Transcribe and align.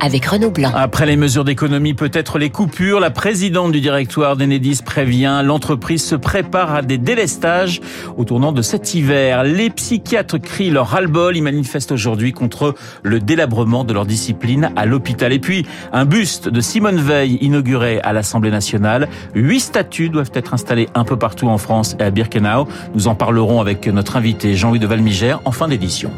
avec 0.00 0.26
Renaud 0.26 0.50
Blanc. 0.50 0.70
Après 0.74 1.06
les 1.06 1.16
mesures 1.16 1.44
d'économie, 1.44 1.94
peut-être 1.94 2.38
les 2.38 2.50
coupures, 2.50 3.00
la 3.00 3.10
présidente 3.10 3.72
du 3.72 3.80
directoire 3.80 4.36
d'Enedis 4.36 4.80
prévient 4.84 5.42
l'entreprise 5.44 6.04
se 6.04 6.14
prépare 6.14 6.74
à 6.74 6.82
des 6.82 6.98
délestages 6.98 7.80
au 8.16 8.24
tournant 8.24 8.52
de 8.52 8.62
cet 8.62 8.94
hiver. 8.94 9.44
Les 9.44 9.70
psychiatres 9.70 10.38
crient 10.38 10.70
leur 10.70 10.88
ras-le-bol, 10.88 11.36
ils 11.36 11.42
manifestent 11.42 11.92
aujourd'hui 11.92 12.32
contre 12.32 12.74
le 13.02 13.20
délabrement 13.20 13.84
de 13.84 13.92
leur 13.92 14.06
discipline 14.06 14.70
à 14.76 14.86
l'hôpital. 14.86 15.32
Et 15.32 15.38
puis, 15.38 15.66
un 15.92 16.04
buste 16.04 16.48
de 16.48 16.60
Simone 16.60 16.98
Veil 16.98 17.38
inauguré 17.40 18.00
à 18.00 18.12
l'Assemblée 18.12 18.50
nationale. 18.50 19.08
Huit 19.34 19.60
statues 19.60 20.08
doivent 20.08 20.32
être 20.34 20.54
installées 20.54 20.88
un 20.94 21.04
peu 21.04 21.16
partout 21.16 21.48
en 21.48 21.58
France 21.58 21.96
et 21.98 22.02
à 22.02 22.10
Birkenau. 22.10 22.68
Nous 22.94 23.08
en 23.08 23.14
parlerons 23.14 23.60
avec 23.60 23.86
notre 23.86 24.16
invité 24.16 24.54
Jean-Louis 24.54 24.78
de 24.78 24.86
Valmigère 24.86 25.40
en 25.44 25.52
fin 25.52 25.68
d'édition. 25.68 26.10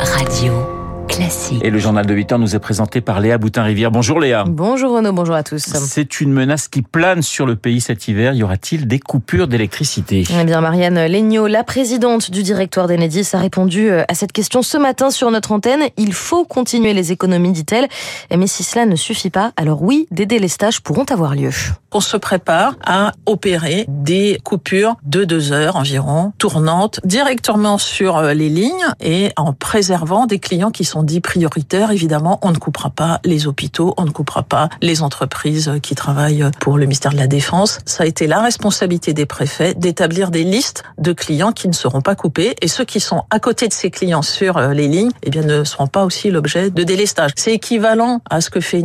Radio 0.00 0.71
Classique. 1.12 1.62
Et 1.62 1.68
le 1.68 1.78
journal 1.78 2.06
de 2.06 2.14
8 2.14 2.32
heures 2.32 2.38
nous 2.38 2.56
est 2.56 2.58
présenté 2.58 3.02
par 3.02 3.20
Léa 3.20 3.36
Boutin-Rivière. 3.36 3.90
Bonjour 3.90 4.18
Léa. 4.18 4.44
Bonjour 4.48 4.96
Renaud, 4.96 5.12
bonjour 5.12 5.34
à 5.34 5.42
tous. 5.42 5.62
C'est 5.62 6.22
une 6.22 6.32
menace 6.32 6.68
qui 6.68 6.80
plane 6.80 7.20
sur 7.20 7.44
le 7.44 7.54
pays 7.54 7.82
cet 7.82 8.08
hiver. 8.08 8.32
Y 8.32 8.42
aura-t-il 8.42 8.88
des 8.88 8.98
coupures 8.98 9.46
d'électricité? 9.46 10.24
Eh 10.40 10.44
bien, 10.44 10.62
Marianne 10.62 11.06
Legnaud, 11.06 11.48
la 11.48 11.64
présidente 11.64 12.30
du 12.30 12.42
directoire 12.42 12.88
d'Enedis, 12.88 13.28
a 13.34 13.38
répondu 13.38 13.90
euh, 13.90 14.04
à 14.08 14.14
cette 14.14 14.32
question 14.32 14.62
ce 14.62 14.78
matin 14.78 15.10
sur 15.10 15.30
notre 15.30 15.52
antenne. 15.52 15.82
Il 15.98 16.14
faut 16.14 16.44
continuer 16.46 16.94
les 16.94 17.12
économies, 17.12 17.52
dit-elle. 17.52 17.88
Mais 18.34 18.46
si 18.46 18.62
cela 18.62 18.86
ne 18.86 18.96
suffit 18.96 19.30
pas, 19.30 19.52
alors 19.56 19.82
oui, 19.82 20.06
des 20.10 20.24
délestages 20.24 20.80
pourront 20.80 21.04
avoir 21.10 21.34
lieu. 21.34 21.50
On 21.92 22.00
se 22.00 22.16
prépare 22.16 22.74
à 22.84 23.12
opérer 23.26 23.84
des 23.88 24.40
coupures 24.44 24.96
de 25.04 25.24
deux 25.24 25.52
heures 25.52 25.76
environ, 25.76 26.32
tournantes, 26.38 27.00
directement 27.04 27.78
sur 27.78 28.18
euh, 28.18 28.34
les 28.34 28.48
lignes 28.48 28.86
et 29.00 29.30
en 29.36 29.52
préservant 29.52 30.26
des 30.26 30.38
clients 30.38 30.70
qui 30.70 30.84
sont 30.84 31.02
dits 31.02 31.20
prioritaires. 31.20 31.90
Évidemment, 31.90 32.38
on 32.42 32.50
ne 32.50 32.56
coupera 32.56 32.90
pas 32.90 33.20
les 33.24 33.46
hôpitaux, 33.46 33.94
on 33.96 34.04
ne 34.04 34.10
coupera 34.10 34.42
pas 34.42 34.68
les 34.80 35.02
entreprises 35.02 35.72
qui 35.82 35.94
travaillent 35.94 36.46
pour 36.60 36.78
le 36.78 36.84
ministère 36.84 37.12
de 37.12 37.18
la 37.18 37.26
Défense. 37.26 37.78
Ça 37.84 38.04
a 38.04 38.06
été 38.06 38.26
la 38.26 38.40
responsabilité 38.40 39.12
des 39.14 39.26
préfets 39.26 39.74
d'établir 39.74 40.30
des 40.30 40.44
listes 40.44 40.82
de 40.98 41.12
clients 41.12 41.52
qui 41.52 41.68
ne 41.68 41.74
seront 41.74 42.00
pas 42.00 42.14
coupés 42.14 42.56
et 42.60 42.68
ceux 42.68 42.84
qui 42.84 43.00
sont 43.00 43.24
à 43.30 43.38
côté 43.38 43.68
de 43.68 43.72
ces 43.72 43.90
clients 43.90 44.22
sur 44.22 44.56
euh, 44.56 44.72
les 44.72 44.88
lignes, 44.88 45.12
eh 45.22 45.30
bien, 45.30 45.42
ne 45.42 45.64
seront 45.64 45.86
pas 45.86 46.04
aussi 46.04 46.30
l'objet 46.30 46.70
de 46.70 46.82
délestage. 46.82 47.32
C'est 47.36 47.52
équivalent 47.52 48.20
à 48.30 48.40
ce 48.40 48.50
que 48.50 48.60
fait 48.60 48.82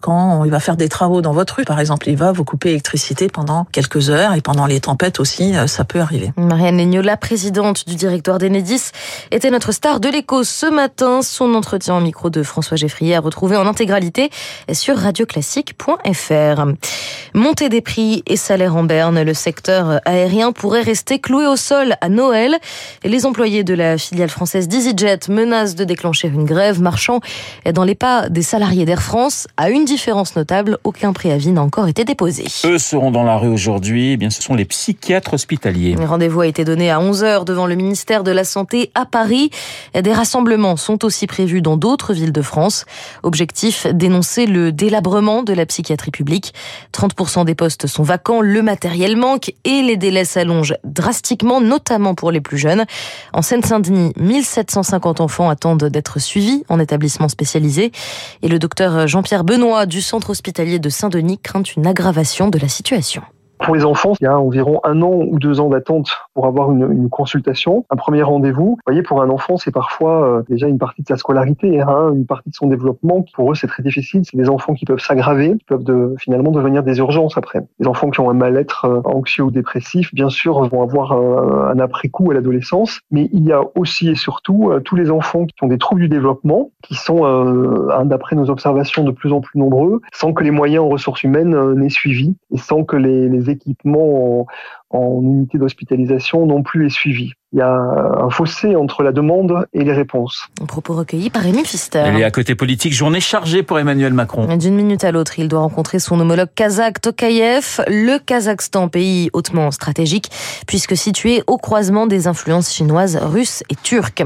quand 0.00 0.44
il 0.44 0.50
va 0.50 0.60
faire 0.60 0.76
des 0.76 0.88
travaux 0.88 1.20
dans 1.20 1.32
votre 1.32 1.56
rue, 1.56 1.64
par 1.64 1.80
exemple. 1.80 2.08
Il 2.08 2.16
va 2.16 2.32
vous 2.32 2.43
couper 2.44 2.68
l'électricité 2.70 3.28
pendant 3.28 3.66
quelques 3.72 4.10
heures 4.10 4.34
et 4.34 4.40
pendant 4.40 4.66
les 4.66 4.80
tempêtes 4.80 5.20
aussi, 5.20 5.56
euh, 5.56 5.66
ça 5.66 5.84
peut 5.84 6.00
arriver. 6.00 6.32
Marianne 6.36 6.78
Legnaud, 6.78 7.02
la 7.02 7.16
présidente 7.16 7.86
du 7.88 7.94
directoire 7.94 8.38
d'Enedis, 8.38 8.90
était 9.30 9.50
notre 9.50 9.72
star 9.72 10.00
de 10.00 10.08
l'écho 10.08 10.44
ce 10.44 10.66
matin. 10.66 11.22
Son 11.22 11.54
entretien 11.54 11.94
en 11.94 12.00
micro 12.00 12.30
de 12.30 12.42
François 12.42 12.76
Geffrier 12.76 13.16
à 13.16 13.20
retrouver 13.20 13.56
en 13.56 13.66
intégralité 13.66 14.30
sur 14.72 14.96
radioclassique.fr. 14.96 16.64
Montée 17.34 17.68
des 17.68 17.80
prix 17.80 18.22
et 18.26 18.36
salaires 18.36 18.76
en 18.76 18.84
berne, 18.84 19.22
le 19.22 19.34
secteur 19.34 20.00
aérien 20.04 20.52
pourrait 20.52 20.82
rester 20.82 21.18
cloué 21.18 21.46
au 21.46 21.56
sol 21.56 21.94
à 22.00 22.08
Noël. 22.08 22.56
Les 23.02 23.26
employés 23.26 23.64
de 23.64 23.74
la 23.74 23.98
filiale 23.98 24.30
française 24.30 24.68
d'EasyJet 24.68 25.28
menacent 25.28 25.74
de 25.74 25.84
déclencher 25.84 26.28
une 26.28 26.44
grève 26.44 26.80
marchant 26.80 27.20
dans 27.72 27.84
les 27.84 27.94
pas 27.94 28.28
des 28.28 28.42
salariés 28.42 28.84
d'Air 28.84 29.02
France. 29.02 29.46
À 29.56 29.70
une 29.70 29.84
différence 29.84 30.36
notable, 30.36 30.78
aucun 30.84 31.12
préavis 31.12 31.50
n'a 31.50 31.62
encore 31.62 31.88
été 31.88 32.04
déposé. 32.04 32.33
Eux 32.64 32.78
seront 32.78 33.10
dans 33.10 33.22
la 33.22 33.36
rue 33.36 33.48
aujourd'hui. 33.48 34.12
Eh 34.12 34.16
bien, 34.16 34.30
ce 34.30 34.42
sont 34.42 34.54
les 34.54 34.64
psychiatres 34.64 35.34
hospitaliers. 35.34 35.96
Rendez-vous 35.96 36.40
a 36.40 36.46
été 36.46 36.64
donné 36.64 36.90
à 36.90 36.98
11h 36.98 37.44
devant 37.44 37.66
le 37.66 37.74
ministère 37.74 38.24
de 38.24 38.30
la 38.30 38.44
Santé 38.44 38.90
à 38.94 39.06
Paris. 39.06 39.50
Des 39.94 40.12
rassemblements 40.12 40.76
sont 40.76 41.04
aussi 41.04 41.26
prévus 41.26 41.62
dans 41.62 41.76
d'autres 41.76 42.12
villes 42.12 42.32
de 42.32 42.42
France. 42.42 42.84
Objectif, 43.22 43.86
dénoncer 43.92 44.46
le 44.46 44.72
délabrement 44.72 45.42
de 45.42 45.52
la 45.52 45.66
psychiatrie 45.66 46.10
publique. 46.10 46.54
30% 46.92 47.44
des 47.44 47.54
postes 47.54 47.86
sont 47.86 48.02
vacants, 48.02 48.40
le 48.40 48.62
matériel 48.62 49.16
manque 49.16 49.52
et 49.64 49.82
les 49.82 49.96
délais 49.96 50.24
s'allongent 50.24 50.74
drastiquement, 50.84 51.60
notamment 51.60 52.14
pour 52.14 52.30
les 52.30 52.40
plus 52.40 52.58
jeunes. 52.58 52.84
En 53.32 53.42
Seine-Saint-Denis, 53.42 54.12
1750 54.16 55.20
enfants 55.20 55.48
attendent 55.48 55.84
d'être 55.84 56.18
suivis 56.18 56.64
en 56.68 56.78
établissement 56.80 57.28
spécialisé. 57.28 57.92
Et 58.42 58.48
le 58.48 58.58
docteur 58.58 59.06
Jean-Pierre 59.06 59.44
Benoît 59.44 59.86
du 59.86 60.00
centre 60.00 60.30
hospitalier 60.30 60.78
de 60.78 60.88
Saint-Denis 60.88 61.38
craint 61.38 61.62
une 61.62 61.86
aggravation 61.86 62.23
de 62.24 62.58
la 62.58 62.68
situation. 62.68 63.22
Pour 63.58 63.74
les 63.74 63.84
enfants, 63.84 64.12
il 64.20 64.24
y 64.24 64.26
a 64.26 64.38
environ 64.38 64.80
un 64.84 65.00
an 65.02 65.12
ou 65.12 65.38
deux 65.38 65.60
ans 65.60 65.68
d'attente 65.68 66.10
pour 66.34 66.46
avoir 66.46 66.70
une, 66.72 66.90
une, 66.92 67.08
consultation, 67.08 67.84
un 67.90 67.96
premier 67.96 68.22
rendez-vous. 68.22 68.70
Vous 68.70 68.78
voyez, 68.86 69.02
pour 69.02 69.22
un 69.22 69.30
enfant, 69.30 69.56
c'est 69.56 69.70
parfois 69.70 70.26
euh, 70.26 70.42
déjà 70.48 70.66
une 70.66 70.78
partie 70.78 71.02
de 71.02 71.08
sa 71.08 71.16
scolarité, 71.16 71.80
hein, 71.80 72.12
une 72.12 72.26
partie 72.26 72.50
de 72.50 72.54
son 72.54 72.66
développement. 72.66 73.24
Pour 73.34 73.52
eux, 73.52 73.54
c'est 73.54 73.66
très 73.66 73.82
difficile. 73.82 74.22
C'est 74.24 74.36
des 74.36 74.50
enfants 74.50 74.74
qui 74.74 74.84
peuvent 74.84 75.00
s'aggraver, 75.00 75.56
qui 75.58 75.64
peuvent 75.64 75.84
de, 75.84 76.14
finalement 76.18 76.50
devenir 76.50 76.82
des 76.82 76.98
urgences 76.98 77.38
après. 77.38 77.60
Les 77.78 77.86
enfants 77.86 78.10
qui 78.10 78.20
ont 78.20 78.30
un 78.30 78.34
mal-être 78.34 78.84
euh, 78.86 79.00
anxieux 79.04 79.44
ou 79.44 79.50
dépressif, 79.50 80.14
bien 80.14 80.28
sûr, 80.28 80.62
vont 80.68 80.82
avoir 80.82 81.12
un, 81.12 81.70
un 81.72 81.78
après-coup 81.78 82.30
à 82.30 82.34
l'adolescence. 82.34 83.00
Mais 83.10 83.28
il 83.32 83.44
y 83.44 83.52
a 83.52 83.62
aussi 83.76 84.08
et 84.08 84.14
surtout 84.14 84.70
euh, 84.70 84.80
tous 84.80 84.96
les 84.96 85.10
enfants 85.10 85.46
qui 85.46 85.54
ont 85.62 85.68
des 85.68 85.78
troubles 85.78 86.02
du 86.02 86.08
développement, 86.08 86.70
qui 86.82 86.94
sont, 86.94 87.24
euh, 87.24 88.04
d'après 88.04 88.36
nos 88.36 88.50
observations, 88.50 89.04
de 89.04 89.10
plus 89.10 89.32
en 89.32 89.40
plus 89.40 89.58
nombreux, 89.58 90.00
sans 90.12 90.32
que 90.32 90.42
les 90.42 90.50
moyens 90.50 90.84
en 90.84 90.88
ressources 90.88 91.22
humaines 91.22 91.54
euh, 91.54 91.74
n'aient 91.74 91.88
suivi 91.88 92.34
et 92.52 92.58
sans 92.58 92.84
que 92.84 92.96
les, 92.96 93.28
les 93.28 93.43
équipements 93.48 94.46
en, 94.94 95.22
unité 95.22 95.58
d'hospitalisation 95.58 96.46
non 96.46 96.62
plus 96.62 96.86
est 96.86 96.90
suivi. 96.90 97.32
Il 97.52 97.58
y 97.58 97.62
a 97.62 97.70
un 97.70 98.30
fossé 98.30 98.74
entre 98.74 99.04
la 99.04 99.12
demande 99.12 99.66
et 99.72 99.84
les 99.84 99.92
réponses. 99.92 100.48
Un 100.60 100.66
propos 100.66 100.94
recueilli 100.94 101.30
par 101.30 101.42
Rémi 101.42 101.62
Pfister. 101.62 101.98
Est 102.00 102.24
à 102.24 102.30
côté 102.32 102.56
politique, 102.56 102.92
journée 102.92 103.20
chargée 103.20 103.62
pour 103.62 103.78
Emmanuel 103.78 104.12
Macron. 104.12 104.56
D'une 104.56 104.74
minute 104.74 105.04
à 105.04 105.12
l'autre, 105.12 105.38
il 105.38 105.46
doit 105.46 105.60
rencontrer 105.60 106.00
son 106.00 106.18
homologue 106.18 106.48
kazakh 106.52 107.00
Tokayev, 107.00 107.84
le 107.86 108.18
Kazakhstan, 108.18 108.88
pays 108.88 109.30
hautement 109.32 109.70
stratégique, 109.70 110.30
puisque 110.66 110.96
situé 110.96 111.44
au 111.46 111.56
croisement 111.56 112.08
des 112.08 112.26
influences 112.26 112.72
chinoises, 112.72 113.16
russes 113.22 113.62
et 113.70 113.76
turques. 113.76 114.24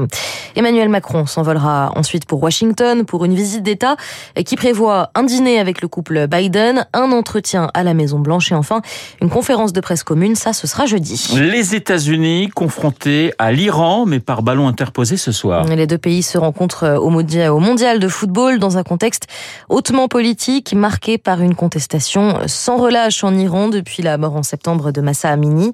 Emmanuel 0.55 0.89
Macron 0.89 1.27
s'envolera 1.27 1.91
ensuite 1.95 2.25
pour 2.25 2.41
Washington 2.41 3.05
pour 3.05 3.25
une 3.25 3.35
visite 3.35 3.61
d'État 3.61 3.95
qui 4.43 4.55
prévoit 4.55 5.11
un 5.13 5.23
dîner 5.23 5.59
avec 5.59 5.81
le 5.81 5.87
couple 5.87 6.27
Biden, 6.27 6.87
un 6.93 7.11
entretien 7.11 7.69
à 7.75 7.83
la 7.83 7.93
Maison 7.93 8.17
Blanche 8.17 8.51
et 8.51 8.55
enfin 8.55 8.81
une 9.21 9.29
conférence 9.29 9.71
de 9.71 9.81
presse 9.81 10.03
commune. 10.03 10.35
Ça, 10.35 10.53
ce 10.59 10.67
sera 10.67 10.85
jeudi. 10.85 11.37
Les 11.37 11.73
États-Unis 11.73 12.49
confrontés 12.53 13.31
à 13.37 13.53
l'Iran, 13.53 14.05
mais 14.05 14.19
par 14.19 14.43
ballon 14.43 14.67
interposé 14.67 15.15
ce 15.15 15.31
soir. 15.31 15.63
Les 15.63 15.87
deux 15.87 15.97
pays 15.97 16.21
se 16.21 16.37
rencontrent 16.37 16.97
au 16.99 17.09
mondial 17.09 17.99
de 17.99 18.07
football 18.09 18.59
dans 18.59 18.77
un 18.77 18.83
contexte 18.83 19.27
hautement 19.69 20.09
politique, 20.09 20.73
marqué 20.73 21.17
par 21.17 21.41
une 21.41 21.55
contestation 21.55 22.39
sans 22.47 22.75
relâche 22.75 23.23
en 23.23 23.33
Iran 23.37 23.69
depuis 23.69 24.03
la 24.03 24.17
mort 24.17 24.35
en 24.35 24.43
septembre 24.43 24.91
de 24.91 24.99
Massa 24.99 25.29
Amini. 25.29 25.71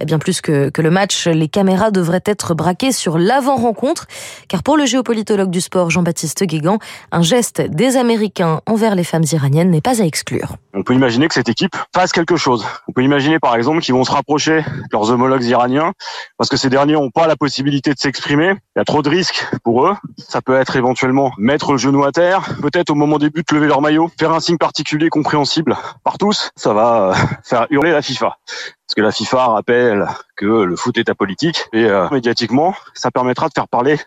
Et 0.00 0.04
bien 0.04 0.18
plus 0.18 0.42
que, 0.42 0.68
que 0.68 0.82
le 0.82 0.90
match, 0.90 1.26
les 1.26 1.48
caméras 1.48 1.90
devraient 1.90 2.24
être 2.26 2.52
braquées 2.52 2.92
sur 2.92 3.16
l'avant-rencontre, 3.16 4.06
car 4.48 4.62
pour 4.62 4.76
le 4.76 4.84
géopolitologue 4.84 5.50
du 5.50 5.62
sport 5.62 5.88
Jean-Baptiste 5.88 6.44
Guégan, 6.44 6.78
un 7.10 7.22
geste 7.22 7.62
des 7.62 7.96
Américains 7.96 8.60
envers 8.66 8.96
les 8.96 9.04
femmes 9.04 9.24
iraniennes 9.32 9.70
n'est 9.70 9.80
pas 9.80 10.02
à 10.02 10.04
exclure. 10.04 10.56
On 10.74 10.82
peut 10.82 10.92
imaginer 10.92 11.26
que 11.26 11.32
cette 11.32 11.48
équipe 11.48 11.74
fasse 11.94 12.12
quelque 12.12 12.36
chose. 12.36 12.66
On 12.86 12.92
peut 12.92 13.02
imaginer 13.02 13.38
par 13.38 13.56
exemple 13.56 13.80
qu'ils 13.80 13.94
vont 13.94 14.04
se 14.04 14.10
rapprocher 14.10 14.25
de 14.28 14.62
leurs 14.92 15.10
homologues 15.10 15.44
iraniens, 15.44 15.92
parce 16.36 16.50
que 16.50 16.56
ces 16.56 16.68
derniers 16.68 16.94
n'ont 16.94 17.10
pas 17.10 17.26
la 17.26 17.36
possibilité 17.36 17.94
de 17.94 17.98
s'exprimer. 17.98 18.54
Il 18.74 18.78
y 18.78 18.80
a 18.80 18.84
trop 18.84 19.02
de 19.02 19.08
risques 19.08 19.46
pour 19.64 19.86
eux. 19.86 19.94
Ça 20.18 20.42
peut 20.42 20.56
être 20.56 20.76
éventuellement 20.76 21.32
mettre 21.38 21.72
le 21.72 21.78
genou 21.78 22.04
à 22.04 22.12
terre, 22.12 22.42
peut-être 22.60 22.90
au 22.90 22.94
moment 22.94 23.18
des 23.18 23.30
buts 23.30 23.44
lever 23.52 23.66
leur 23.66 23.80
maillot, 23.80 24.10
faire 24.18 24.32
un 24.32 24.40
signe 24.40 24.58
particulier 24.58 25.08
compréhensible 25.08 25.76
par 26.04 26.18
tous. 26.18 26.50
Ça 26.56 26.74
va 26.74 27.14
faire 27.44 27.66
hurler 27.70 27.92
la 27.92 28.02
FIFA. 28.02 28.36
Parce 28.46 28.94
que 28.94 29.00
la 29.00 29.12
FIFA 29.12 29.46
rappelle 29.46 30.06
que 30.36 30.46
le 30.46 30.76
foot 30.76 30.96
est 30.98 31.08
apolitique 31.08 31.64
et 31.72 31.84
euh, 31.84 32.08
médiatiquement, 32.10 32.74
ça 32.94 33.10
permettra 33.10 33.48
de 33.48 33.52
faire 33.54 33.68
parler 33.68 33.98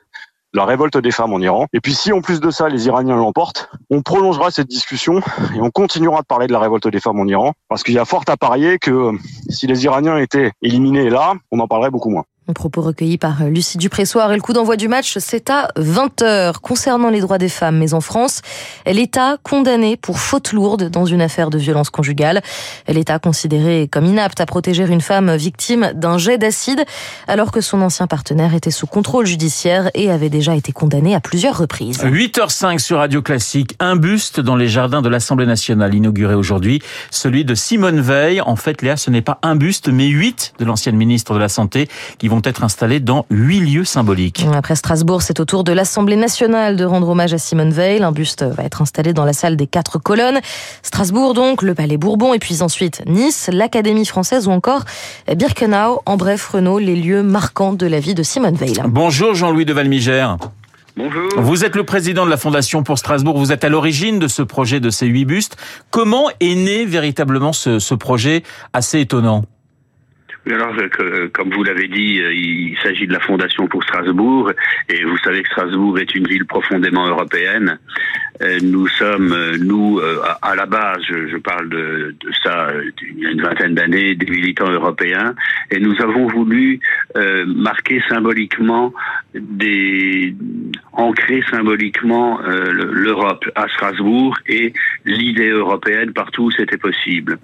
la 0.53 0.65
révolte 0.65 0.97
des 0.97 1.11
femmes 1.11 1.33
en 1.33 1.39
Iran. 1.39 1.67
Et 1.73 1.79
puis 1.79 1.93
si 1.93 2.11
en 2.11 2.21
plus 2.21 2.39
de 2.39 2.49
ça, 2.51 2.69
les 2.69 2.87
Iraniens 2.87 3.15
l'emportent, 3.15 3.69
on 3.89 4.01
prolongera 4.01 4.51
cette 4.51 4.67
discussion 4.67 5.19
et 5.55 5.61
on 5.61 5.69
continuera 5.69 6.21
de 6.21 6.25
parler 6.25 6.47
de 6.47 6.53
la 6.53 6.59
révolte 6.59 6.87
des 6.87 6.99
femmes 6.99 7.19
en 7.19 7.25
Iran, 7.25 7.53
parce 7.67 7.83
qu'il 7.83 7.93
y 7.93 7.99
a 7.99 8.05
fort 8.05 8.23
à 8.27 8.37
parier 8.37 8.79
que 8.79 9.11
si 9.49 9.67
les 9.67 9.85
Iraniens 9.85 10.17
étaient 10.17 10.51
éliminés 10.61 11.09
là, 11.09 11.33
on 11.51 11.59
en 11.59 11.67
parlerait 11.67 11.91
beaucoup 11.91 12.09
moins. 12.09 12.25
Un 12.49 12.53
propos 12.53 12.81
recueilli 12.81 13.19
par 13.19 13.43
Lucie 13.43 13.77
Dupressoir 13.77 14.31
et 14.31 14.35
le 14.35 14.41
coup 14.41 14.53
d'envoi 14.53 14.75
du 14.75 14.87
match, 14.87 15.19
c'est 15.19 15.51
à 15.51 15.67
20h. 15.77 16.53
Concernant 16.63 17.11
les 17.11 17.19
droits 17.19 17.37
des 17.37 17.47
femmes, 17.47 17.77
mais 17.77 17.93
en 17.93 18.01
France, 18.01 18.41
l'État 18.87 19.37
condamné 19.43 19.97
pour 19.97 20.17
faute 20.17 20.51
lourde 20.51 20.89
dans 20.89 21.05
une 21.05 21.21
affaire 21.21 21.51
de 21.51 21.59
violence 21.59 21.91
conjugale. 21.91 22.41
L'État 22.87 23.19
considéré 23.19 23.87
comme 23.87 24.05
inapte 24.05 24.41
à 24.41 24.47
protéger 24.47 24.83
une 24.87 24.99
femme 24.99 25.35
victime 25.35 25.91
d'un 25.93 26.17
jet 26.17 26.39
d'acide 26.39 26.85
alors 27.27 27.51
que 27.51 27.61
son 27.61 27.83
ancien 27.83 28.07
partenaire 28.07 28.55
était 28.55 28.71
sous 28.71 28.87
contrôle 28.87 29.27
judiciaire 29.27 29.91
et 29.93 30.09
avait 30.09 30.31
déjà 30.31 30.55
été 30.55 30.71
condamné 30.71 31.13
à 31.13 31.19
plusieurs 31.19 31.55
reprises. 31.55 31.99
8h05 31.99 32.79
sur 32.79 32.97
Radio 32.97 33.21
Classique, 33.21 33.75
un 33.79 33.95
buste 33.95 34.39
dans 34.39 34.55
les 34.55 34.69
jardins 34.69 35.03
de 35.03 35.09
l'Assemblée 35.09 35.45
nationale 35.45 35.93
inauguré 35.93 36.33
aujourd'hui, 36.33 36.81
celui 37.11 37.45
de 37.45 37.53
Simone 37.53 38.01
Veil. 38.01 38.41
En 38.41 38.55
fait, 38.55 38.81
Léa, 38.81 38.97
ce 38.97 39.11
n'est 39.11 39.21
pas 39.21 39.37
un 39.43 39.55
buste, 39.55 39.89
mais 39.89 40.07
huit 40.07 40.55
de 40.57 40.65
l'ancienne 40.65 40.95
ministre 40.95 41.35
de 41.35 41.39
la 41.39 41.47
Santé 41.47 41.87
qui 42.17 42.27
vont 42.27 42.38
être 42.43 42.63
installés 42.63 42.99
dans 42.99 43.25
huit 43.29 43.59
lieux 43.59 43.83
symboliques. 43.83 44.45
Après 44.53 44.75
Strasbourg, 44.75 45.21
c'est 45.21 45.39
au 45.39 45.45
tour 45.45 45.63
de 45.63 45.71
l'Assemblée 45.71 46.15
nationale 46.15 46.75
de 46.75 46.85
rendre 46.85 47.09
hommage 47.09 47.33
à 47.33 47.37
Simone 47.37 47.71
Veil. 47.71 48.03
Un 48.03 48.11
buste 48.11 48.43
va 48.43 48.63
être 48.63 48.81
installé 48.81 49.13
dans 49.13 49.25
la 49.25 49.33
salle 49.33 49.55
des 49.55 49.67
quatre 49.67 49.99
colonnes. 49.99 50.39
Strasbourg 50.81 51.33
donc, 51.33 51.61
le 51.61 51.75
Palais 51.75 51.97
Bourbon 51.97 52.33
et 52.33 52.39
puis 52.39 52.61
ensuite 52.61 53.03
Nice, 53.05 53.49
l'Académie 53.51 54.05
française 54.05 54.47
ou 54.47 54.51
encore 54.51 54.83
Birkenau. 55.35 56.01
En 56.05 56.17
bref, 56.17 56.47
Renault, 56.47 56.79
les 56.79 56.95
lieux 56.95 57.23
marquants 57.23 57.73
de 57.73 57.85
la 57.85 57.99
vie 57.99 58.15
de 58.15 58.23
Simone 58.23 58.55
Veil. 58.55 58.81
Bonjour 58.85 59.35
Jean-Louis 59.35 59.65
de 59.65 59.73
Valmigère. 59.73 60.37
Bonjour. 60.97 61.29
Vous 61.37 61.63
êtes 61.63 61.75
le 61.75 61.83
président 61.83 62.25
de 62.25 62.29
la 62.29 62.35
Fondation 62.37 62.83
pour 62.83 62.97
Strasbourg. 62.97 63.37
Vous 63.37 63.53
êtes 63.53 63.63
à 63.63 63.69
l'origine 63.69 64.19
de 64.19 64.27
ce 64.27 64.41
projet 64.41 64.81
de 64.81 64.89
ces 64.89 65.05
huit 65.05 65.23
bustes. 65.23 65.55
Comment 65.91 66.25
est 66.41 66.55
né 66.55 66.85
véritablement 66.85 67.53
ce, 67.53 67.79
ce 67.79 67.95
projet 67.95 68.43
assez 68.73 68.99
étonnant? 68.99 69.45
Alors, 70.47 70.75
que, 70.91 71.27
comme 71.27 71.49
vous 71.51 71.63
l'avez 71.63 71.87
dit, 71.87 72.19
euh, 72.19 72.33
il 72.33 72.77
s'agit 72.81 73.07
de 73.07 73.13
la 73.13 73.19
Fondation 73.19 73.67
pour 73.67 73.83
Strasbourg, 73.83 74.51
et 74.87 75.03
vous 75.03 75.17
savez 75.17 75.43
que 75.43 75.49
Strasbourg 75.49 75.99
est 75.99 76.15
une 76.15 76.27
ville 76.27 76.45
profondément 76.45 77.07
européenne. 77.07 77.77
Euh, 78.41 78.57
nous 78.63 78.87
sommes, 78.87 79.33
euh, 79.33 79.57
nous, 79.59 79.99
à 80.41 80.55
la 80.55 80.65
base, 80.65 81.01
je, 81.03 81.37
parle 81.37 81.69
de, 81.69 82.15
de, 82.19 82.31
ça 82.43 82.69
il 83.01 83.19
y 83.19 83.27
a 83.27 83.31
une 83.31 83.41
vingtaine 83.41 83.75
d'années, 83.75 84.15
des 84.15 84.29
militants 84.29 84.71
européens, 84.71 85.35
et 85.71 85.79
nous 85.79 86.01
avons 86.01 86.27
voulu 86.27 86.79
marquer 87.45 88.01
symboliquement 88.07 88.93
des 89.33 90.33
ancrer 90.99 91.41
symboliquement 91.49 92.39
l'Europe 92.41 93.45
à 93.55 93.67
Strasbourg 93.69 94.37
et 94.47 94.73
l'idée 95.05 95.49
européenne 95.49 96.11
partout 96.13 96.45
où 96.45 96.51
c'était 96.51 96.77
possible. 96.77 97.37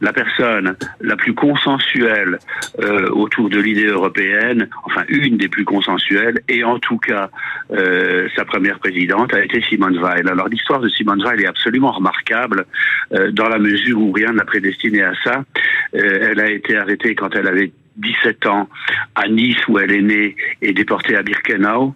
La 0.00 0.12
personne 0.12 0.76
la 1.00 1.16
plus 1.16 1.34
consensuelle 1.34 2.38
euh, 2.80 3.08
autour 3.10 3.48
de 3.48 3.58
l'idée 3.58 3.86
européenne, 3.86 4.68
enfin 4.84 5.04
une 5.08 5.36
des 5.36 5.48
plus 5.48 5.64
consensuelles, 5.64 6.40
et 6.48 6.62
en 6.64 6.78
tout 6.78 6.98
cas 6.98 7.30
euh, 7.72 8.28
sa 8.36 8.44
première 8.44 8.78
présidente 8.78 9.34
a 9.34 9.42
été 9.42 9.60
Simone 9.62 9.98
Weil. 9.98 10.28
Alors 10.28 10.48
l'histoire 10.48 10.80
de 10.80 10.88
Simone 10.88 11.22
Weil 11.24 11.42
est 11.42 11.46
absolument 11.46 11.92
remarquable 11.92 12.66
euh, 13.12 13.30
dans 13.32 13.48
la 13.48 13.58
mesure 13.58 13.98
où 14.00 14.12
rien 14.12 14.32
ne 14.32 14.38
l'a 14.38 14.44
prédestinée 14.44 15.02
à 15.02 15.12
ça. 15.24 15.44
elle 15.92 16.40
a 16.40 16.50
été 16.50 16.76
arrêtée 16.76 17.14
quand 17.14 17.34
elle 17.34 17.48
avait 17.48 17.72
17 17.98 18.46
ans 18.46 18.68
à 19.14 19.28
Nice 19.28 19.58
où 19.68 19.78
elle 19.78 19.92
est 19.92 20.02
née 20.02 20.36
et 20.62 20.72
déportée 20.72 21.16
à 21.16 21.22
Birkenau, 21.22 21.94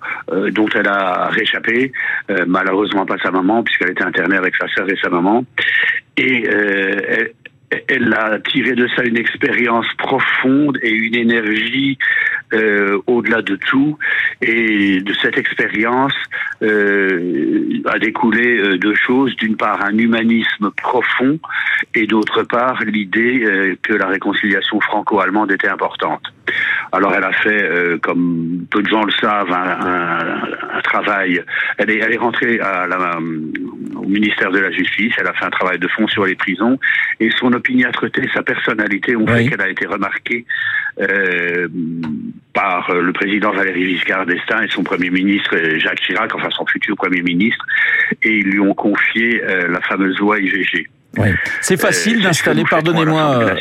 dont 0.50 0.68
elle 0.74 0.88
a 0.88 1.28
réchappé, 1.28 1.92
malheureusement 2.46 3.06
pas 3.06 3.18
sa 3.22 3.30
maman 3.30 3.62
puisqu'elle 3.62 3.90
était 3.90 4.04
internée 4.04 4.36
avec 4.36 4.54
sa 4.56 4.68
sœur 4.68 4.88
et 4.90 4.96
sa 5.02 5.08
maman. 5.10 5.44
Et 6.16 6.44
elle, 6.46 7.32
elle 7.88 8.12
a 8.14 8.38
tiré 8.40 8.72
de 8.72 8.88
ça 8.94 9.04
une 9.04 9.16
expérience 9.16 9.86
profonde 9.98 10.78
et 10.82 10.90
une 10.90 11.14
énergie 11.14 11.98
euh, 12.52 13.00
au-delà 13.06 13.42
de 13.42 13.56
tout. 13.56 13.98
Et 14.40 15.00
de 15.00 15.12
cette 15.14 15.38
expérience 15.38 16.14
euh, 16.62 17.80
a 17.86 17.98
découlé 17.98 18.58
euh, 18.58 18.78
deux 18.78 18.94
choses. 18.94 19.34
D'une 19.36 19.56
part, 19.56 19.84
un 19.84 19.96
humanisme 19.96 20.70
profond 20.70 21.38
et 21.94 22.06
d'autre 22.06 22.42
part, 22.42 22.82
l'idée 22.84 23.76
que 23.82 23.92
la 23.94 24.06
réconciliation 24.06 24.80
franco-allemande 24.80 25.52
était 25.52 25.68
importante. 25.68 26.22
Alors 26.92 27.14
elle 27.14 27.24
a 27.24 27.32
fait, 27.32 27.98
comme 28.02 28.66
peu 28.70 28.82
de 28.82 28.88
gens 28.88 29.02
le 29.02 29.12
savent, 29.12 29.50
un, 29.50 30.80
travail. 30.82 31.42
Elle 31.78 31.90
est, 31.90 31.98
elle 31.98 32.12
est 32.12 32.18
rentrée 32.18 32.60
à 32.60 32.86
la, 32.86 33.18
au 33.96 34.06
ministère 34.06 34.50
de 34.50 34.58
la 34.58 34.70
Justice. 34.70 35.14
Elle 35.18 35.26
a 35.26 35.32
fait 35.32 35.46
un 35.46 35.50
travail 35.50 35.78
de 35.78 35.88
fond 35.88 36.06
sur 36.08 36.26
les 36.26 36.34
prisons 36.34 36.78
et 37.20 37.30
son 37.38 37.52
opiniâtreté, 37.52 38.28
sa 38.34 38.42
personnalité 38.42 39.14
ont 39.16 39.26
fait 39.26 39.48
qu'elle 39.48 39.60
a 39.60 39.68
été 39.68 39.86
remarquée 39.86 40.44
euh, 41.00 41.68
par 42.52 42.92
le 42.92 43.12
président 43.12 43.52
Valéry 43.52 43.94
Giscard 43.94 44.26
d'Estaing 44.26 44.64
et 44.64 44.68
son 44.68 44.82
premier 44.82 45.10
ministre 45.10 45.56
Jacques 45.78 46.00
Chirac, 46.00 46.34
enfin 46.34 46.50
son 46.50 46.66
futur 46.66 46.96
premier 46.96 47.22
ministre, 47.22 47.64
et 48.22 48.38
ils 48.38 48.46
lui 48.46 48.60
ont 48.60 48.74
confié 48.74 49.42
euh, 49.42 49.68
la 49.68 49.80
fameuse 49.80 50.18
loi 50.18 50.38
IVG. 51.16 51.34
C'est 51.60 51.80
facile 51.80 52.20
euh, 52.20 52.22
d'installer, 52.24 52.64
pardonnez-moi, 52.68 53.54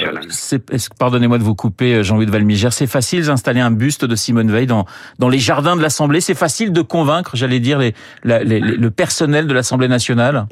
pardonnez-moi 0.99 1.37
de 1.37 1.43
vous 1.43 1.55
couper, 1.55 2.03
Jean-Louis 2.03 2.25
de 2.25 2.31
Valmigère, 2.31 2.73
c'est 2.73 2.87
facile 2.87 3.25
d'installer 3.25 3.59
un 3.59 3.71
buste 3.71 4.05
de 4.05 4.15
Simone 4.15 4.51
Veil 4.51 4.67
dans, 4.67 4.85
dans 5.19 5.29
les 5.29 5.39
jardins 5.39 5.75
de 5.75 5.81
l'Assemblée? 5.81 6.21
C'est 6.21 6.37
facile 6.37 6.71
de 6.71 6.81
convaincre, 6.81 7.31
j'allais 7.35 7.59
dire, 7.59 7.79
les, 7.79 7.93
le 8.23 8.89
personnel 8.91 9.47
de 9.47 9.53
l'Assemblée 9.53 9.87
nationale? 9.87 10.45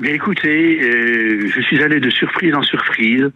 Mais 0.00 0.10
écoutez, 0.10 0.78
euh, 0.82 1.48
je 1.54 1.60
suis 1.62 1.82
allé 1.82 2.00
de 2.00 2.10
surprise 2.10 2.54
en 2.54 2.62
surprise. 2.62 3.30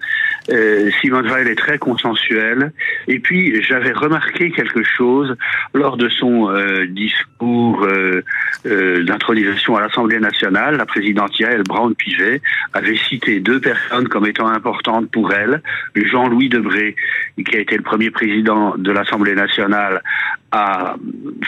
Euh, 0.51 0.91
Simone 1.01 1.29
Veil 1.29 1.49
est 1.49 1.57
très 1.57 1.79
consensuelle. 1.79 2.73
Et 3.09 3.19
puis, 3.19 3.63
j'avais 3.63 3.93
remarqué 3.93 4.51
quelque 4.51 4.83
chose 4.83 5.37
lors 5.75 5.97
de 5.97 6.09
son 6.09 6.51
euh, 6.51 6.87
discours 6.87 7.85
euh, 7.85 8.23
euh, 8.67 9.05
d'intronisation 9.05 9.77
à 9.77 9.81
l'Assemblée 9.81 10.19
nationale. 10.19 10.77
La 10.77 10.87
présidente 10.87 11.39
Yael 11.39 11.63
Brown-Pivet 11.63 12.41
avait 12.73 12.97
cité 12.97 13.41
deux 13.41 13.61
personnes 13.61 14.09
comme 14.09 14.27
étant 14.27 14.49
importantes 14.49 15.11
pour 15.11 15.33
elle. 15.33 15.63
Jean-Louis 15.95 16.49
Debré, 16.49 16.97
qui 17.37 17.57
a 17.57 17.61
été 17.61 17.77
le 17.77 17.83
premier 17.83 18.11
président 18.11 18.75
de 18.77 18.91
l'Assemblée 18.93 19.35
nationale 19.35 20.03
à 20.53 20.97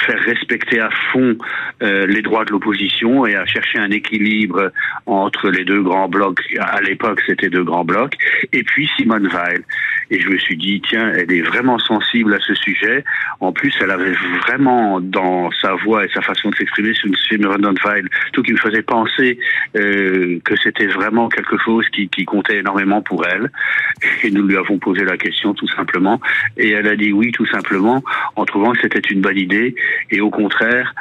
faire 0.06 0.20
respecter 0.20 0.80
à 0.80 0.90
fond 1.12 1.36
euh, 1.82 2.06
les 2.06 2.22
droits 2.22 2.44
de 2.44 2.52
l'opposition 2.52 3.26
et 3.26 3.34
à 3.34 3.44
chercher 3.46 3.78
un 3.78 3.90
équilibre 3.90 4.70
entre 5.06 5.50
les 5.50 5.64
deux 5.64 5.82
grands 5.82 6.08
blocs. 6.08 6.40
À 6.60 6.80
l'époque, 6.80 7.20
c'était 7.26 7.50
deux 7.50 7.64
grands 7.64 7.84
blocs. 7.84 8.14
Et 8.52 8.62
puis 8.62 8.88
Simone 8.96 9.28
Weil. 9.28 9.62
Et 10.10 10.20
je 10.20 10.28
me 10.28 10.38
suis 10.38 10.56
dit, 10.56 10.82
tiens, 10.86 11.10
elle 11.16 11.32
est 11.32 11.42
vraiment 11.42 11.78
sensible 11.78 12.34
à 12.34 12.40
ce 12.40 12.54
sujet. 12.54 13.02
En 13.40 13.52
plus, 13.52 13.74
elle 13.80 13.90
avait 13.90 14.14
vraiment 14.42 15.00
dans 15.00 15.50
sa 15.52 15.74
voix 15.74 16.04
et 16.04 16.08
sa 16.12 16.20
façon 16.20 16.50
de 16.50 16.56
s'exprimer 16.56 16.94
sur 16.94 17.10
Simone 17.28 17.74
Weil 17.84 18.08
tout 18.32 18.42
qui 18.42 18.52
me 18.52 18.58
faisait 18.58 18.82
penser 18.82 19.38
euh, 19.76 20.38
que 20.44 20.54
c'était 20.62 20.86
vraiment 20.86 21.28
quelque 21.28 21.56
chose 21.58 21.88
qui, 21.88 22.08
qui 22.08 22.24
comptait 22.24 22.58
énormément 22.58 23.02
pour 23.02 23.26
elle. 23.26 23.50
Et 24.22 24.30
nous 24.30 24.46
lui 24.46 24.56
avons 24.56 24.78
posé 24.78 25.04
la 25.04 25.16
question 25.16 25.54
tout 25.54 25.68
simplement. 25.68 26.20
Et 26.56 26.70
elle 26.70 26.88
a 26.88 26.96
dit 26.96 27.12
oui 27.12 27.32
tout 27.32 27.46
simplement 27.46 28.02
en 28.36 28.44
trouvant 28.44 28.72
que 28.72 28.91
c'était 28.92 29.08
une 29.10 29.20
bonne 29.20 29.38
idée. 29.38 29.74
Et 30.10 30.20
au 30.20 30.30
contraire, 30.30 30.94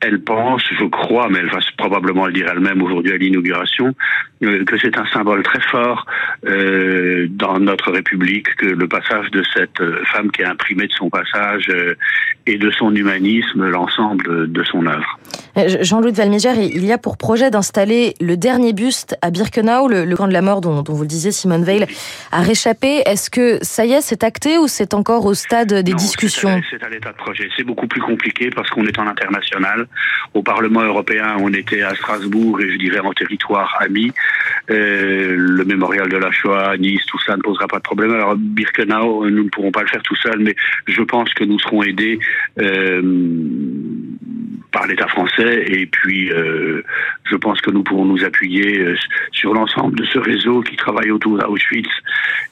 elle 0.00 0.20
pense, 0.20 0.62
je 0.78 0.84
crois, 0.84 1.28
mais 1.30 1.38
elle 1.38 1.50
va 1.50 1.58
probablement 1.76 2.26
le 2.26 2.32
dire 2.32 2.48
elle-même 2.50 2.82
aujourd'hui 2.82 3.12
à 3.12 3.16
l'inauguration, 3.16 3.94
euh, 4.42 4.64
que 4.64 4.76
c'est 4.78 4.96
un 4.98 5.06
symbole 5.06 5.42
très 5.42 5.60
fort 5.60 6.06
euh, 6.46 7.26
dans 7.30 7.58
notre 7.58 7.92
République 7.92 8.54
que 8.56 8.66
le 8.66 8.88
passage 8.88 9.30
de 9.30 9.42
cette 9.54 9.80
euh, 9.80 10.04
femme 10.12 10.30
qui 10.30 10.42
a 10.42 10.50
imprimé 10.50 10.86
de 10.86 10.92
son 10.92 11.08
passage 11.08 11.72
et 12.46 12.58
de 12.58 12.70
son 12.70 12.94
humanisme 12.94 13.66
l'ensemble 13.68 14.50
de 14.50 14.64
son 14.64 14.86
œuvre. 14.86 15.18
Jean-Louis 15.56 16.12
de 16.12 16.16
Valmégère, 16.18 16.54
il 16.58 16.84
y 16.84 16.92
a 16.92 16.98
pour 16.98 17.16
projet 17.16 17.50
d'installer 17.50 18.14
le 18.20 18.36
dernier 18.36 18.74
buste 18.74 19.16
à 19.22 19.30
Birkenau, 19.30 19.88
le, 19.88 20.14
camp 20.14 20.28
de 20.28 20.32
la 20.32 20.42
mort 20.42 20.60
dont, 20.60 20.82
vous 20.86 21.02
le 21.02 21.08
disiez, 21.08 21.32
Simone 21.32 21.64
Veil 21.64 21.86
a 22.30 22.42
réchappé. 22.42 23.02
Est-ce 23.06 23.30
que 23.30 23.58
ça 23.62 23.86
y 23.86 23.92
est, 23.92 24.02
c'est 24.02 24.22
acté 24.22 24.58
ou 24.58 24.68
c'est 24.68 24.92
encore 24.92 25.24
au 25.24 25.32
stade 25.32 25.72
des 25.72 25.94
discussions 25.94 26.60
C'est 26.70 26.82
à 26.82 26.90
l'état 26.90 27.12
de 27.12 27.16
projet. 27.16 27.48
C'est 27.56 27.64
beaucoup 27.64 27.86
plus 27.86 28.02
compliqué 28.02 28.50
parce 28.50 28.68
qu'on 28.68 28.84
est 28.84 28.98
en 28.98 29.06
international. 29.06 29.86
Au 30.34 30.42
Parlement 30.42 30.82
européen, 30.82 31.36
on 31.40 31.52
était 31.54 31.82
à 31.82 31.94
Strasbourg 31.94 32.60
et 32.60 32.72
je 32.72 32.76
dirais 32.76 33.00
en 33.00 33.12
territoire 33.12 33.78
ami. 33.80 34.12
Euh, 34.70 35.34
le 35.38 35.64
mémorial 35.64 36.08
de 36.10 36.18
la 36.18 36.30
Shoah, 36.32 36.76
Nice, 36.76 37.04
tout 37.06 37.18
ça 37.26 37.34
ne 37.34 37.42
posera 37.42 37.66
pas 37.66 37.78
de 37.78 37.82
problème. 37.82 38.12
Alors 38.12 38.34
Birkenau, 38.36 39.28
nous 39.30 39.44
ne 39.44 39.48
pourrons 39.48 39.72
pas 39.72 39.82
le 39.82 39.88
faire 39.88 40.02
tout 40.02 40.16
seul, 40.16 40.38
mais 40.40 40.54
je 40.86 41.02
pense 41.02 41.32
que 41.32 41.44
nous 41.44 41.58
serons 41.58 41.82
aidés. 41.82 42.18
Euh, 42.60 43.00
par 44.76 44.86
l'État 44.86 45.08
français. 45.08 45.64
Et 45.68 45.86
puis, 45.86 46.30
euh, 46.30 46.82
je 47.24 47.36
pense 47.36 47.62
que 47.62 47.70
nous 47.70 47.82
pourrons 47.82 48.04
nous 48.04 48.22
appuyer 48.24 48.78
euh, 48.80 48.94
sur 49.32 49.54
l'ensemble 49.54 49.98
de 49.98 50.04
ce 50.04 50.18
réseau 50.18 50.60
qui 50.60 50.76
travaille 50.76 51.10
autour 51.10 51.38
d'Auschwitz. 51.38 51.88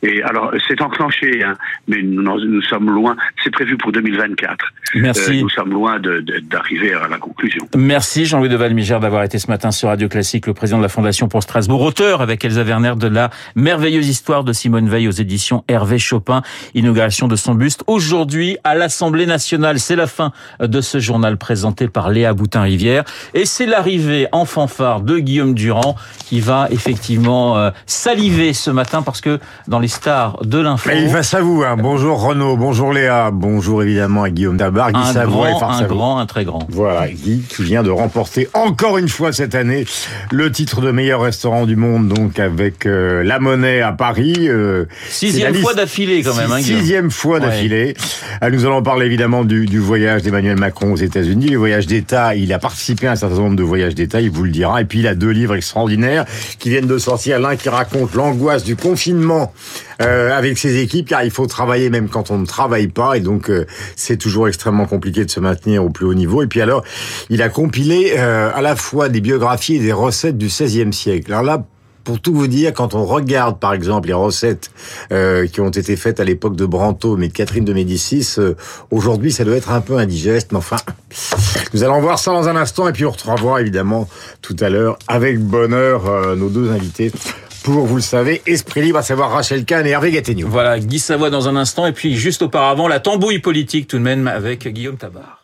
Et 0.03 0.23
alors, 0.23 0.51
c'est 0.67 0.81
enclenché, 0.81 1.43
hein, 1.43 1.55
mais 1.87 2.01
nous, 2.03 2.23
nous, 2.23 2.63
sommes 2.63 2.91
loin. 2.91 3.15
C'est 3.43 3.51
prévu 3.51 3.77
pour 3.77 3.93
2024. 3.93 4.73
Merci. 4.95 5.39
Euh, 5.39 5.43
nous 5.43 5.51
sommes 5.51 5.73
loin 5.73 6.01
d'arriver 6.01 6.95
à 6.95 7.09
la 7.09 7.19
conclusion. 7.19 7.67
Merci 7.77 8.25
Jean-Louis 8.25 8.49
de 8.49 8.57
Valmigère 8.57 9.01
d'avoir 9.01 9.23
été 9.23 9.39
ce 9.39 9.49
matin 9.51 9.71
sur 9.71 9.89
Radio 9.89 10.09
Classique, 10.09 10.47
le 10.47 10.55
président 10.55 10.79
de 10.79 10.83
la 10.83 10.89
Fondation 10.89 11.29
pour 11.29 11.43
Strasbourg, 11.43 11.83
auteur 11.83 12.23
avec 12.23 12.43
Elsa 12.43 12.63
Werner 12.63 12.95
de 12.97 13.09
la 13.09 13.29
merveilleuse 13.55 14.09
histoire 14.09 14.45
de 14.45 14.55
Simone 14.55 14.89
Veil 14.89 15.09
aux 15.09 15.11
éditions 15.13 15.63
Hervé 15.69 15.99
Chopin, 15.99 16.41
inauguration 16.75 17.29
de 17.29 17.37
son 17.37 17.55
buste 17.55 17.85
aujourd'hui 17.87 18.57
à 18.65 18.75
l'Assemblée 18.75 19.27
nationale. 19.27 19.79
C'est 19.79 19.97
la 19.97 20.07
fin 20.07 20.33
de 20.61 20.81
ce 20.81 20.99
journal 20.99 21.37
présenté 21.37 21.89
par 21.89 22.14
Léa 22.15 22.33
Boutin-Rivière 22.33 23.05
et 23.35 23.45
c'est 23.45 23.67
l'arrivée 23.67 24.27
en 24.33 24.47
fanfare 24.47 25.03
de 25.03 25.19
Guillaume 25.19 25.55
Durand 25.55 25.97
qui 26.27 26.41
va 26.41 26.69
effectivement 26.71 27.59
euh, 27.59 27.71
saliver 27.87 28.55
ce 28.55 28.71
matin 28.71 29.03
parce 29.03 29.21
que 29.21 29.39
dans 29.69 29.79
les 29.79 29.89
stars 29.89 30.39
de 30.45 30.59
l'info... 30.59 30.91
Il 30.95 31.11
face 31.11 31.35
à 31.35 31.43
vous. 31.43 31.63
Hein. 31.63 31.77
Bonjour 31.77 32.23
Renaud, 32.23 32.57
bonjour 32.57 32.93
Léa, 32.93 33.31
bonjour 33.33 33.83
évidemment 33.83 34.23
à 34.23 34.31
Guillaume 34.31 34.57
Dabar, 34.57 34.93
Guy 34.93 35.01
un 35.01 35.13
Savoie 35.13 35.51
grand, 35.51 35.71
un 35.71 35.83
grand, 35.83 36.19
un 36.19 36.27
très 36.27 36.45
grand. 36.45 36.67
Voilà, 36.71 37.09
Guy 37.09 37.43
qui 37.49 37.63
vient 37.65 37.83
de 37.83 37.91
remporter 37.91 38.49
encore 38.55 38.97
une 38.97 39.09
fois 39.09 39.33
cette 39.33 39.55
année 39.55 39.85
le 40.31 40.51
titre 40.51 40.81
de 40.81 40.91
meilleur 40.91 41.21
restaurant 41.21 41.67
du 41.67 41.77
monde, 41.77 42.09
donc 42.09 42.39
avec 42.39 42.87
euh, 42.87 43.23
La 43.25 43.41
Monnaie 43.41 43.83
à 43.83 43.93
Paris. 43.93 44.35
Euh, 44.49 44.85
sixième 45.09 45.55
fois 45.57 45.75
d'affilée 45.75 46.23
quand 46.23 46.37
même. 46.37 46.53
Hein, 46.53 46.61
sixième 46.61 47.11
fois 47.11 47.41
d'affilée. 47.41 47.95
Ouais. 48.43 48.51
Nous 48.51 48.65
allons 48.65 48.83
parler 48.83 49.07
évidemment 49.07 49.45
du, 49.45 49.67
du 49.67 49.79
voyage 49.79 50.23
d'Emmanuel 50.23 50.59
Macron 50.59 50.93
aux 50.93 50.97
États-Unis, 50.97 51.49
le 51.49 51.59
voyage 51.59 51.87
Il 52.37 52.53
a 52.53 52.59
participé 52.59 53.07
à 53.07 53.13
un 53.13 53.17
certain 53.17 53.37
nombre 53.37 53.57
de 53.57 53.63
voyages 53.63 53.95
d'État, 53.95 54.21
il 54.21 54.31
vous 54.31 54.45
le 54.45 54.51
dira. 54.51 54.81
Et 54.81 54.85
puis 54.85 55.01
il 55.01 55.07
a 55.07 55.15
deux 55.15 55.31
livres 55.31 55.55
extraordinaires 55.55 56.25
qui 56.59 56.71
viennent 56.71 56.87
de 56.87 56.99
sortir. 56.99 57.39
L'un 57.39 57.57
qui 57.57 57.69
raconte 57.69 58.15
l'angoisse 58.15 58.65
du 58.65 58.77
confinement 58.77 59.53
euh, 60.03 60.37
avec 60.37 60.59
ses 60.59 60.81
équipes, 60.81 61.09
car 61.09 61.23
il 61.23 61.31
faut 61.31 61.47
travailler 61.47 61.91
même 61.91 62.09
quand 62.09 62.31
on 62.31 62.39
ne 62.39 62.47
travaille 62.47 62.89
pas, 62.89 63.17
et 63.17 63.21
donc 63.21 63.51
euh, 63.51 63.65
c'est 63.97 64.17
toujours 64.17 64.49
extrêmement 64.49 64.87
compliqué 64.87 65.25
de 65.25 65.31
se 65.31 65.41
maintenir 65.41 65.85
au 65.85 65.91
plus 65.91 66.07
haut 66.07 66.15
niveau. 66.15 66.43
Et 66.43 66.47
puis 66.47 66.61
alors, 66.61 66.83
il 67.31 67.43
a 67.43 67.49
compilé 67.49 68.15
euh, 68.17 68.51
à 68.55 68.61
la 68.61 68.77
fois 68.77 69.09
des 69.09 69.21
biographies 69.21 69.77
et 69.77 69.81
des 69.81 69.93
recettes 69.93 70.39
du 70.39 70.47
XVIe 70.47 70.93
siècle. 70.93 71.33
Alors 71.33 71.45
là, 71.45 71.65
pour 72.05 72.21
tout 72.21 72.35
vous 72.35 72.47
dire, 72.47 72.73
quand 72.73 72.95
on 72.95 73.05
regarde 73.05 73.59
par 73.59 73.73
exemple 73.73 74.09
les 74.09 74.15
recettes 74.15 74.71
euh, 75.11 75.47
qui 75.47 75.61
ont 75.61 75.71
été 75.71 75.97
faites 75.97 76.21
à 76.21 76.25
l'époque 76.25 76.55
de 76.55 76.67
Brantôme 76.67 77.23
et 77.23 77.29
de 77.29 77.33
Catherine 77.33 77.65
de 77.65 77.73
Médicis, 77.73 78.35
euh, 78.39 78.55
aujourd'hui 78.91 79.33
ça 79.33 79.45
doit 79.45 79.57
être 79.57 79.71
un 79.71 79.81
peu 79.81 79.97
indigeste, 79.97 80.53
mais 80.53 80.59
enfin, 80.59 80.77
nous 81.73 81.83
allons 81.83 82.01
voir 82.01 82.19
ça 82.19 82.33
dans 82.33 82.49
un 82.49 82.57
instant 82.57 82.87
et 82.89 82.93
puis 82.93 83.05
on 83.07 83.11
retrouvera 83.11 83.61
évidemment 83.61 84.09
tout 84.43 84.57
à 84.61 84.69
l'heure 84.69 84.99
avec 85.09 85.41
bonheur 85.41 86.07
euh, 86.07 86.37
nos 86.37 86.51
deux 86.51 86.71
invités 86.71 87.11
pour, 87.63 87.87
vous 87.87 87.97
le 87.97 88.03
savez, 88.03 88.43
Esprit 88.45 88.83
Libre, 88.83 88.99
à 88.99 89.03
savoir 89.03 89.31
Rachel 89.31 89.65
Kahn 89.65 89.87
et 89.87 89.91
Hervé 89.91 90.13
Gattegno. 90.13 90.47
Voilà, 90.49 90.79
Guy 90.79 90.99
Savoie 90.99 91.31
dans 91.31 91.49
un 91.49 91.57
instant, 91.57 91.87
et 91.87 91.93
puis 91.93 92.15
juste 92.15 92.43
auparavant, 92.43 92.89
la 92.89 93.01
tambouille 93.01 93.39
politique 93.39 93.89
tout 93.89 93.97
de 93.97 94.03
même 94.03 94.29
avec 94.29 94.69
Guillaume 94.69 94.99
Tabar. 94.99 95.44